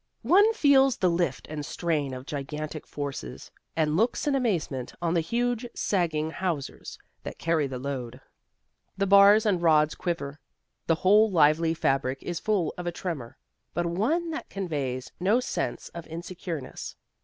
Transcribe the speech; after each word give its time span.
One 0.23 0.51
feels 0.55 0.97
the 0.97 1.11
lift 1.11 1.45
and 1.47 1.63
strain 1.63 2.11
of 2.11 2.25
gigantic 2.25 2.87
forces, 2.87 3.51
and 3.75 3.95
looks 3.95 4.25
in 4.25 4.33
amazement 4.33 4.95
on 4.99 5.13
the 5.13 5.21
huge 5.21 5.63
sagging 5.75 6.31
hawsers 6.31 6.97
that 7.21 7.37
carry 7.37 7.67
the 7.67 7.77
load. 7.77 8.19
The 8.97 9.05
bars 9.05 9.45
and 9.45 9.61
rods 9.61 9.93
quiver, 9.93 10.39
the 10.87 10.95
whole 11.05 11.29
lively 11.29 11.75
fabric 11.75 12.23
is 12.23 12.39
full 12.39 12.73
of 12.79 12.87
a 12.87 12.91
tremor, 12.91 13.37
but 13.75 13.85
one 13.85 14.31
that 14.31 14.49
conveys 14.49 15.11
no 15.19 15.39
sense 15.39 15.89
of 15.89 16.07
insecureness. 16.07 16.95